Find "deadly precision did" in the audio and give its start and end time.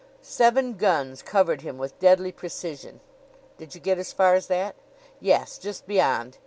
1.99-3.75